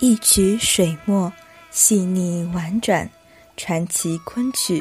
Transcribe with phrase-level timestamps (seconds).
[0.00, 1.32] 一曲水墨，
[1.72, 3.10] 细腻婉转，
[3.56, 4.80] 传奇昆曲，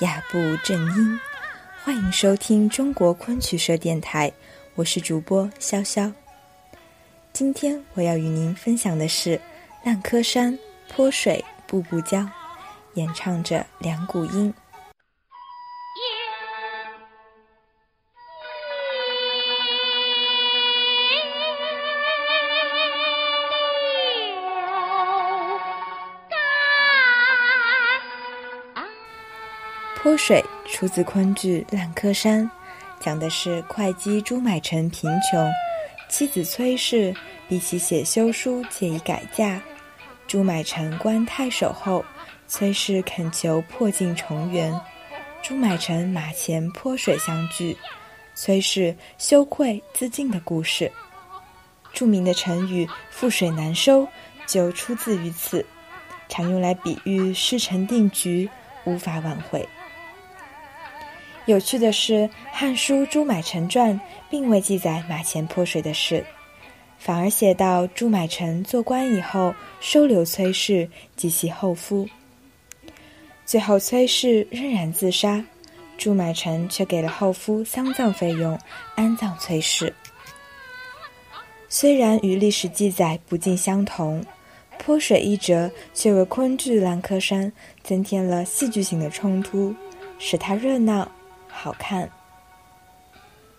[0.00, 1.20] 雅步正音。
[1.84, 4.32] 欢迎收听中国昆曲社电台，
[4.74, 6.12] 我是主播潇潇。
[7.32, 9.36] 今天我要与您分享的是
[9.84, 10.58] 《烂柯山
[10.88, 12.18] 泼水步步娇》，
[12.94, 14.52] 演唱者梁谷音。
[30.06, 32.44] 泼水出自昆剧《烂柯山》，
[33.00, 35.52] 讲的是会稽朱买臣贫穷，
[36.08, 37.12] 妻子崔氏
[37.48, 39.60] 逼其写休书借以改嫁。
[40.28, 42.04] 朱买臣官太守后，
[42.46, 44.72] 崔氏恳求破镜重圆，
[45.42, 47.76] 朱买臣马前泼水相聚，
[48.36, 50.88] 崔氏羞愧自尽的故事。
[51.92, 54.06] 著名的成语“覆水难收”
[54.46, 55.66] 就出自于此，
[56.28, 58.48] 常用来比喻事成定局，
[58.84, 59.68] 无法挽回。
[61.46, 62.14] 有趣的是，
[62.50, 63.94] 《汉书·朱买臣传》
[64.28, 66.24] 并未记载马前泼水的事，
[66.98, 72.08] 反而写到朱买臣做官以后收留崔氏及其后夫。
[73.44, 75.44] 最后，崔氏仍然自杀，
[75.96, 78.58] 朱买臣却给了后夫丧葬费用，
[78.96, 79.94] 安葬崔氏。
[81.68, 84.24] 虽然与历史记载不尽相同，
[84.78, 87.46] 泼水一折却为昆剧《兰柯山》
[87.84, 89.72] 增添了戏剧性的冲突，
[90.18, 91.08] 使它热闹。
[91.56, 92.08] 好看。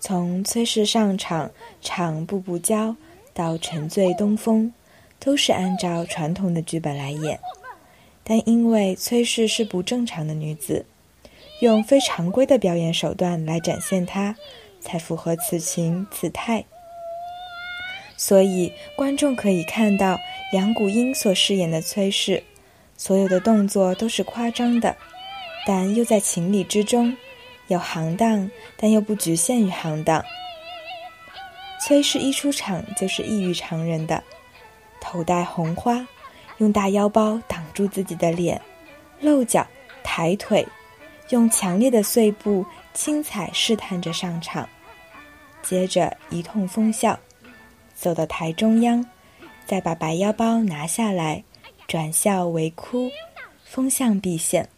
[0.00, 1.48] 从崔氏上场
[1.80, 2.88] 唱《步步娇》
[3.32, 4.72] 到沉醉东风，
[5.20, 7.38] 都是按照传统的剧本来演，
[8.24, 10.84] 但因为崔氏是不正常的女子，
[11.60, 14.34] 用非常规的表演手段来展现她，
[14.80, 16.64] 才符合此情此态。
[18.16, 20.18] 所以观众可以看到
[20.52, 22.42] 杨谷英所饰演的崔氏，
[22.96, 24.96] 所有的动作都是夸张的，
[25.64, 27.16] 但又在情理之中。
[27.72, 30.22] 有行当，但又不局限于行当。
[31.80, 34.22] 崔氏一出场就是异于常人的，
[35.00, 36.06] 头戴红花，
[36.58, 38.60] 用大腰包挡住自己的脸，
[39.20, 39.66] 露脚
[40.04, 40.64] 抬腿，
[41.30, 44.68] 用强烈的碎步轻踩试探着上场，
[45.62, 47.18] 接着一通疯笑，
[47.94, 49.04] 走到台中央，
[49.66, 51.42] 再把白腰包拿下来，
[51.88, 53.10] 转笑为哭，
[53.64, 54.68] 风向毕现。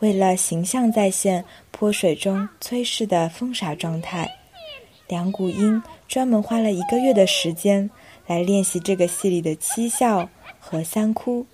[0.00, 4.30] 为了形象再现泼水中崔氏的疯傻状态，
[5.08, 7.88] 梁谷音专门花了一个月的时间
[8.26, 10.26] 来练习这个戏里的七笑
[10.58, 11.44] 和三哭，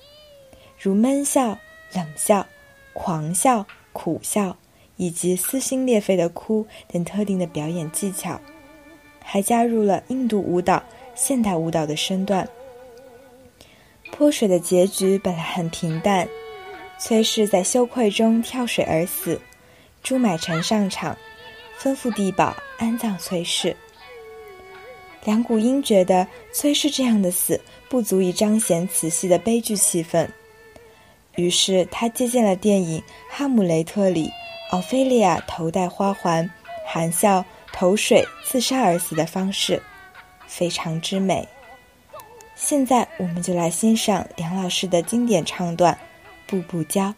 [0.79, 1.59] 如闷笑、
[1.93, 2.47] 冷笑、
[2.93, 4.57] 狂笑、苦笑，
[4.97, 8.41] 以及撕心裂肺的哭等特定的表演技巧，
[9.25, 10.81] 还加入了印度舞蹈、
[11.17, 12.49] 现代舞蹈的身段。
[14.13, 16.29] 泼水的结局本来很平淡。
[16.99, 19.41] 崔氏在羞愧中跳水而死，
[20.03, 21.17] 朱买臣上场，
[21.79, 23.77] 吩咐地保安葬崔氏。
[25.25, 30.27] 梁谷英觉得崔氏这样的死不足以彰显此戏的悲剧气氛，
[31.35, 34.31] 于是他借鉴了电影《哈姆雷特》里
[34.71, 36.49] 奥菲利亚头戴花环，
[36.87, 39.83] 含笑投水自杀而死的方式，
[40.47, 41.47] 非常之美。
[42.55, 45.99] 现在我们就来欣赏梁老师的经典唱段。
[46.47, 47.15] 步步高。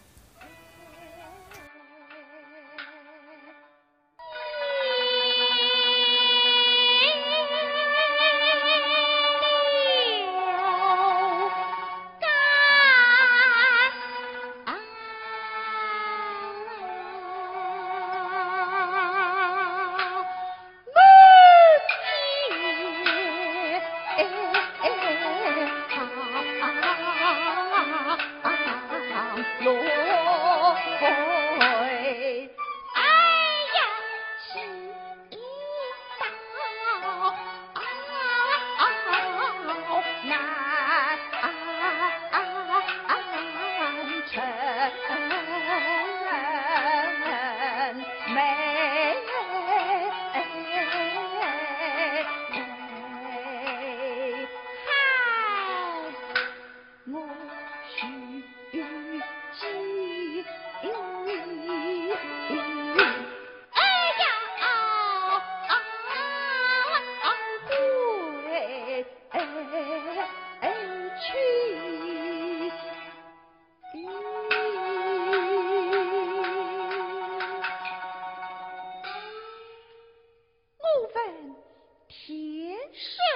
[82.99, 83.23] So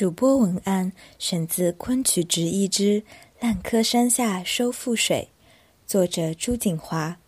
[0.00, 3.02] 主播文案选自《昆曲直译之
[3.38, 5.28] 烂柯山下收复水》，
[5.86, 7.18] 作者朱景华。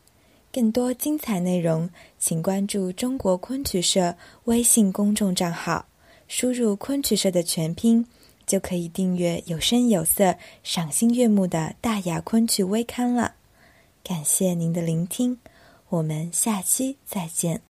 [0.51, 5.85] 更多精彩内容，请关注中国昆曲社微信公众账号，
[6.29, 8.07] 输入“昆曲社”的全拼，
[8.47, 13.35] 就可以订阅有声有色、赏心悦目的大雅昆曲微刊了。
[14.03, 15.37] 感谢您的聆听，
[15.91, 17.61] 我们下期再见。